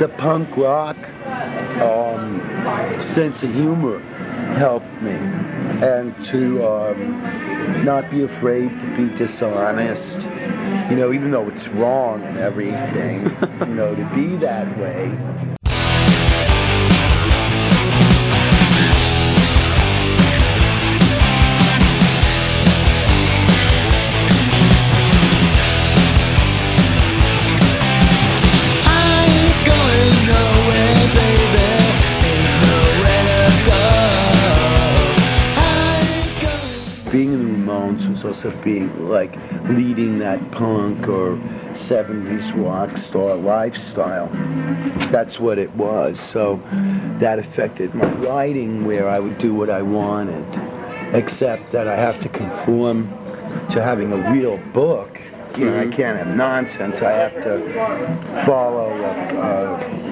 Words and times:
the 0.00 0.08
punk 0.18 0.56
rock 0.56 0.96
um, 1.80 2.40
sense 3.14 3.36
of 3.42 3.50
humor 3.50 4.00
helped 4.58 4.90
me, 5.02 5.12
and 5.12 6.14
to 6.32 6.66
um, 6.66 7.84
not 7.84 8.10
be 8.10 8.24
afraid 8.24 8.68
to 8.70 8.96
be 8.96 9.16
dishonest. 9.16 10.18
You 10.90 10.96
know, 10.96 11.12
even 11.12 11.30
though 11.30 11.48
it's 11.48 11.66
wrong 11.68 12.22
and 12.24 12.38
everything, 12.38 13.24
you 13.68 13.74
know, 13.74 13.94
to 13.94 14.04
be 14.14 14.36
that 14.38 14.78
way. 14.78 15.63
Being 37.14 37.32
in 37.32 37.64
the 37.64 37.72
Ramones 37.72 38.12
was 38.12 38.24
also 38.24 38.50
being 38.64 39.08
like 39.08 39.36
leading 39.68 40.18
that 40.18 40.50
punk 40.50 41.06
or 41.06 41.36
70s 41.86 42.52
rock 42.60 42.90
star 43.08 43.36
lifestyle. 43.36 44.28
That's 45.12 45.38
what 45.38 45.60
it 45.60 45.72
was. 45.76 46.18
So 46.32 46.60
that 47.20 47.38
affected 47.38 47.94
my 47.94 48.12
writing 48.14 48.84
where 48.84 49.08
I 49.08 49.20
would 49.20 49.38
do 49.38 49.54
what 49.54 49.70
I 49.70 49.80
wanted, 49.80 50.44
except 51.14 51.70
that 51.70 51.86
I 51.86 51.94
have 51.94 52.20
to 52.22 52.28
conform 52.28 53.06
to 53.70 53.80
having 53.80 54.10
a 54.10 54.32
real 54.32 54.58
book. 54.72 55.16
You 55.56 55.66
know, 55.66 55.78
I 55.78 55.84
mm-hmm. 55.84 55.92
can't 55.92 56.18
have 56.18 56.36
nonsense. 56.36 57.00
I 57.00 57.12
have 57.12 57.34
to 57.44 58.42
follow 58.44 58.90
a, 58.90 60.00
a 60.00 60.03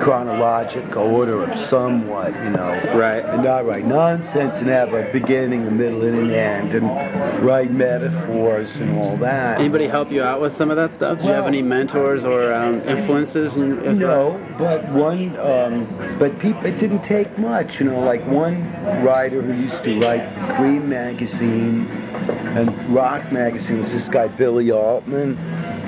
chronological 0.00 1.02
order 1.02 1.44
of 1.44 1.70
somewhat, 1.70 2.32
you 2.34 2.50
know. 2.50 2.70
Right. 2.94 3.24
And 3.24 3.44
not 3.44 3.66
write 3.66 3.86
nonsense 3.86 4.54
and 4.56 4.68
have 4.68 4.92
a 4.92 5.10
beginning, 5.12 5.66
a 5.66 5.70
middle, 5.70 6.02
and 6.02 6.18
an 6.18 6.30
end, 6.30 6.74
and 6.74 7.44
write 7.44 7.72
metaphors 7.72 8.68
and 8.76 8.98
all 8.98 9.16
that. 9.18 9.58
Anybody 9.60 9.88
help 9.88 10.10
you 10.10 10.22
out 10.22 10.40
with 10.40 10.56
some 10.58 10.70
of 10.70 10.76
that 10.76 10.96
stuff? 10.96 11.18
Do 11.18 11.26
you 11.26 11.32
have 11.32 11.46
any 11.46 11.62
mentors 11.62 12.24
or 12.24 12.52
um, 12.52 12.80
influences? 12.82 13.54
In, 13.56 13.98
No, 13.98 14.38
but 14.58 14.90
one, 14.92 15.38
um, 15.38 16.16
but 16.18 16.38
people, 16.40 16.64
it 16.66 16.78
didn't 16.78 17.02
take 17.04 17.38
much, 17.38 17.68
you 17.78 17.86
know, 17.86 18.00
like 18.00 18.26
one 18.26 18.62
writer 19.04 19.42
who 19.42 19.52
used 19.52 19.84
to 19.84 20.00
write 20.00 20.22
Creem 20.56 20.86
magazine 20.86 21.86
and 21.86 22.94
Rock 22.94 23.32
magazines, 23.32 23.90
this 23.90 24.08
guy, 24.08 24.28
Billy 24.28 24.70
Altman. 24.70 25.36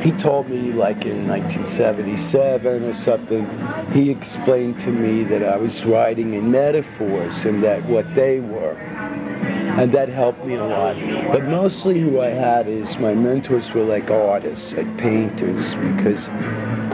He 0.02 0.10
told 0.12 0.48
me, 0.48 0.72
like 0.72 1.04
in 1.04 1.28
1977 1.28 2.82
or 2.82 3.04
something, 3.04 3.46
he 3.92 4.10
explained 4.10 4.78
to 4.80 4.90
me 4.90 5.22
that 5.24 5.44
I 5.44 5.56
was 5.56 5.72
writing 5.84 6.34
in 6.34 6.50
metaphors 6.50 7.34
and 7.44 7.62
that 7.62 7.86
what 7.86 8.12
they 8.16 8.40
were. 8.40 8.76
And 8.76 9.94
that 9.94 10.08
helped 10.08 10.44
me 10.44 10.56
a 10.56 10.64
lot. 10.64 10.96
But 11.30 11.44
mostly 11.44 12.00
who 12.00 12.20
I 12.20 12.30
had 12.30 12.68
is 12.68 12.84
my 12.98 13.14
mentors 13.14 13.72
were 13.74 13.84
like 13.84 14.10
artists, 14.10 14.72
like 14.72 14.98
painters, 14.98 15.64
because 15.96 16.22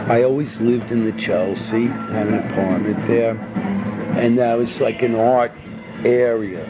I 0.07 0.23
always 0.23 0.55
lived 0.57 0.91
in 0.91 1.05
the 1.05 1.21
Chelsea, 1.23 1.87
had 1.87 2.27
an 2.27 2.35
apartment 2.35 3.07
there, 3.07 3.31
and 4.17 4.37
that 4.37 4.55
was 4.55 4.79
like 4.79 5.01
an 5.01 5.15
art 5.15 5.51
area 6.05 6.63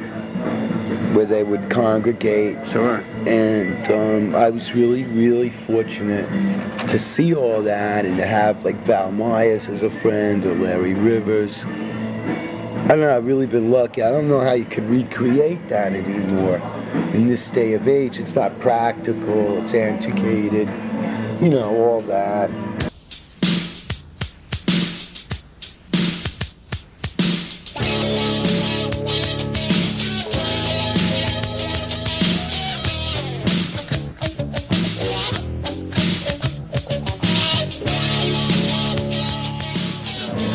where 1.14 1.26
they 1.26 1.44
would 1.44 1.70
congregate. 1.72 2.56
Sure. 2.72 2.98
And 3.28 3.92
um, 3.92 4.36
I 4.36 4.50
was 4.50 4.64
really, 4.74 5.04
really 5.04 5.54
fortunate 5.66 6.28
to 6.90 7.00
see 7.16 7.34
all 7.34 7.64
that 7.64 8.06
and 8.06 8.18
to 8.18 8.28
have 8.28 8.64
like 8.64 8.86
Vali 8.86 9.12
Myers 9.12 9.64
as 9.70 9.82
a 9.82 9.90
friend 10.02 10.46
or 10.46 10.56
Larry 10.56 10.94
Rivers. 10.94 11.52
I 12.90 12.94
don't 12.94 13.02
know, 13.02 13.16
I've 13.16 13.26
really 13.26 13.46
been 13.46 13.72
lucky. 13.72 14.02
I 14.02 14.12
don't 14.12 14.28
know 14.28 14.40
how 14.40 14.54
you 14.54 14.66
could 14.66 14.90
recreate 14.90 15.70
that 15.70 15.94
anymore 15.94 16.58
in 17.14 17.28
this 17.28 17.46
day 17.54 17.74
of 17.74 17.88
age. 17.88 18.16
It's 18.16 18.34
not 18.36 18.60
practical, 18.60 19.64
it's 19.64 19.74
antiquated, 19.76 20.68
you 21.42 21.50
know, 21.50 21.76
all 21.76 22.02
that. 22.04 22.50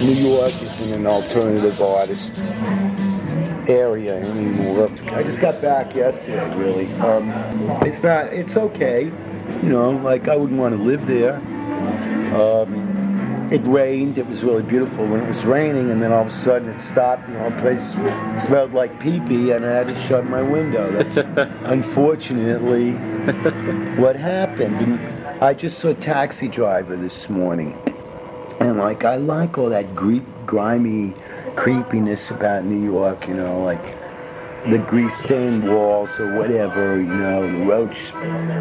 New 0.04 0.28
York 0.28 0.48
isn't 0.48 0.92
an 0.92 1.06
alternative 1.06 1.80
artist 1.80 2.30
area 3.66 4.16
anymore. 4.16 4.90
I 5.14 5.22
just 5.22 5.40
got 5.40 5.62
back 5.62 5.96
yesterday, 5.96 6.54
really. 6.56 6.92
Um, 7.00 7.30
it's 7.80 8.04
not, 8.04 8.26
it's 8.26 8.54
okay. 8.54 9.04
You 9.04 9.70
know, 9.70 9.92
like 9.92 10.28
I 10.28 10.36
wouldn't 10.36 10.60
want 10.60 10.76
to 10.76 10.82
live 10.82 11.06
there. 11.06 11.36
Um, 12.36 13.48
it 13.50 13.62
rained. 13.66 14.18
It 14.18 14.26
was 14.26 14.42
really 14.42 14.62
beautiful 14.62 15.08
when 15.08 15.20
it 15.20 15.34
was 15.34 15.42
raining, 15.46 15.90
and 15.90 16.02
then 16.02 16.12
all 16.12 16.26
of 16.26 16.32
a 16.32 16.44
sudden 16.44 16.68
it 16.68 16.92
stopped, 16.92 17.26
and 17.26 17.36
the 17.36 17.40
whole 17.40 17.60
place 17.62 18.46
smelled 18.46 18.74
like 18.74 19.00
pee-pee, 19.00 19.52
and 19.52 19.64
I 19.64 19.70
had 19.72 19.86
to 19.86 20.06
shut 20.08 20.26
my 20.26 20.42
window. 20.42 20.92
That's 20.92 21.16
unfortunately 21.64 22.92
what 24.02 24.16
happened. 24.16 24.76
And 24.76 25.42
I 25.42 25.54
just 25.54 25.80
saw 25.80 25.88
a 25.88 25.94
taxi 25.94 26.48
driver 26.48 26.94
this 26.94 27.30
morning. 27.30 27.93
And 28.64 28.78
like 28.78 29.04
I 29.04 29.16
like 29.16 29.58
all 29.58 29.68
that 29.68 29.94
gre- 29.94 30.24
grimy 30.46 31.12
creepiness 31.54 32.30
about 32.30 32.64
New 32.64 32.82
York, 32.82 33.28
you 33.28 33.34
know, 33.34 33.62
like 33.62 33.82
the 34.70 34.78
grease 34.78 35.12
stained 35.22 35.68
walls 35.70 36.08
or 36.18 36.34
whatever, 36.38 36.96
you 36.98 37.04
know, 37.06 37.42
the 37.42 37.66
roach 37.66 37.94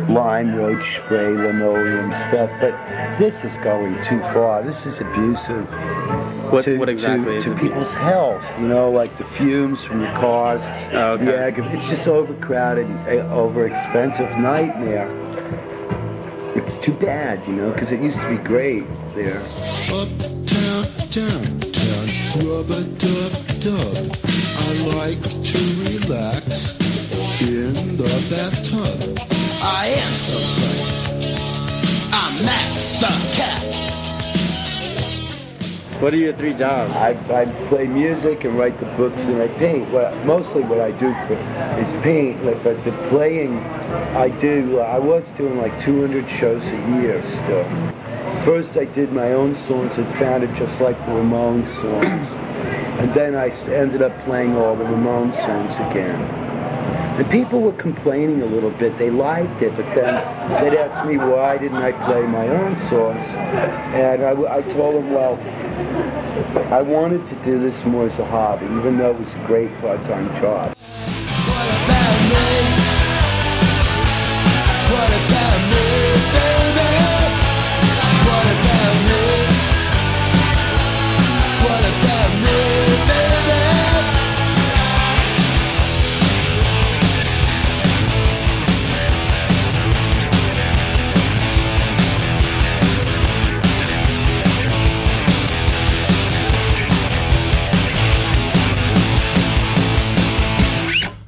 lime 0.09 0.55
roach 0.55 0.83
spray, 1.05 1.29
linoleum 1.33 2.11
stuff. 2.27 2.49
But 2.59 2.73
this 3.17 3.33
is 3.45 3.53
going 3.63 3.95
too 4.03 4.19
far. 4.35 4.61
This 4.61 4.75
is 4.85 4.99
abusive 4.99 5.65
What, 6.51 6.65
to, 6.65 6.77
what 6.77 6.89
exactly 6.89 7.35
to, 7.35 7.37
is 7.37 7.43
to 7.45 7.55
people's 7.55 7.93
health, 7.95 8.43
you 8.59 8.67
know, 8.67 8.91
like 8.91 9.17
the 9.17 9.25
fumes 9.37 9.79
from 9.87 10.01
the 10.01 10.11
cars. 10.19 10.59
Oh, 10.93 11.11
okay. 11.13 11.33
Ag- 11.33 11.59
it's 11.59 11.89
just 11.95 12.09
overcrowded, 12.09 12.87
uh, 13.07 13.33
over 13.33 13.67
expensive 13.67 14.29
nightmare. 14.37 15.07
It's 16.65 16.85
too 16.85 16.93
bad, 16.93 17.45
you 17.45 17.53
know, 17.53 17.73
because 17.73 17.91
it 17.91 18.01
used 18.01 18.17
to 18.17 18.29
be 18.29 18.37
great 18.37 18.87
there. 19.13 19.39
Uptown, 19.91 20.85
downtown, 21.11 22.07
rubber 22.39 22.83
dub 22.97 23.33
dub. 23.59 23.97
I 24.55 24.69
like 24.95 25.21
to 25.21 25.59
relax 25.83 26.79
in 27.41 27.97
the 27.97 28.11
bathtub. 28.31 29.19
I 29.61 29.87
am 29.87 30.13
somebody. 30.13 31.03
I'm 32.13 32.45
Max 32.45 33.01
the 33.01 33.07
Cat. 33.07 33.32
What 36.03 36.13
are 36.13 36.17
your 36.17 36.35
three 36.35 36.53
jobs? 36.53 36.91
I, 36.91 37.11
I 37.31 37.45
play 37.69 37.87
music 37.87 38.43
and 38.43 38.59
write 38.59 38.77
the 38.81 38.87
books 38.97 39.15
and 39.15 39.41
I 39.41 39.47
paint. 39.57 39.89
Well, 39.93 40.13
mostly 40.25 40.61
what 40.61 40.81
I 40.81 40.91
do 40.91 41.07
is 41.07 42.03
paint, 42.03 42.43
like, 42.43 42.61
but 42.61 42.75
the 42.83 42.91
playing 43.07 43.57
I 43.57 44.27
do, 44.27 44.81
uh, 44.81 44.83
I 44.83 44.99
was 44.99 45.23
doing 45.37 45.59
like 45.59 45.71
200 45.85 46.27
shows 46.41 46.61
a 46.61 46.99
year 46.99 47.23
still. 47.45 47.63
First 48.43 48.77
I 48.77 48.83
did 48.93 49.13
my 49.13 49.31
own 49.31 49.55
songs 49.65 49.95
that 49.95 50.11
sounded 50.19 50.53
just 50.57 50.81
like 50.81 50.99
the 51.05 51.13
Ramones 51.13 51.73
songs. 51.75 52.27
And 52.99 53.15
then 53.15 53.35
I 53.35 53.47
ended 53.73 54.01
up 54.01 54.11
playing 54.25 54.57
all 54.57 54.75
the 54.75 54.83
Ramones 54.83 55.37
songs 55.37 55.73
again. 55.89 56.52
And 57.13 57.29
people 57.29 57.61
were 57.61 57.73
complaining 57.73 58.41
a 58.41 58.45
little 58.45 58.71
bit. 58.71 58.97
They 58.97 59.11
liked 59.11 59.61
it, 59.61 59.75
but 59.75 59.85
then 59.93 60.15
they'd 60.63 60.77
ask 60.77 61.07
me 61.07 61.17
why 61.17 61.59
didn't 61.59 61.77
I 61.77 61.91
play 62.07 62.23
my 62.23 62.47
own 62.47 62.75
songs. 62.89 63.23
And 63.93 64.23
I 64.23 64.61
told 64.73 64.95
them, 64.95 65.13
well, 65.13 65.37
I 66.73 66.81
wanted 66.81 67.27
to 67.29 67.35
do 67.45 67.59
this 67.59 67.75
more 67.85 68.07
as 68.09 68.19
a 68.19 68.25
hobby, 68.25 68.65
even 68.65 68.97
though 68.97 69.11
it 69.11 69.19
was 69.19 69.33
a 69.33 69.45
great 69.45 69.69
part-time 69.79 70.27
job. 70.41 70.75